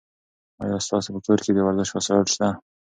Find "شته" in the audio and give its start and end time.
2.33-2.47